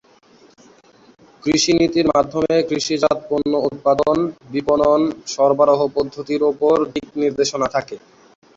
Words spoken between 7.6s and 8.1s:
থাকে।